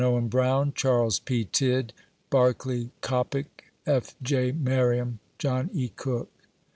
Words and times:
OWEN 0.03 0.29
BROWN, 0.29 0.73
CHARLES 0.73 1.19
P. 1.19 1.45
'HDD, 1.45 1.91
BARCLAY 2.31 2.89
C0PPIC, 3.03 3.45
F. 3.85 4.15
J. 4.23 4.51
MERRIAM, 4.51 5.19
JOHN 5.37 5.69
E. 5.75 5.89
COOK. 5.95 6.31